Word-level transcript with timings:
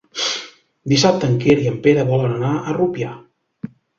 Dissabte 0.93 1.29
en 1.31 1.35
Quer 1.43 1.57
i 1.65 1.69
en 1.73 1.77
Pere 1.85 2.05
volen 2.09 2.33
anar 2.39 2.55
a 2.71 2.75
Rupià. 2.81 3.13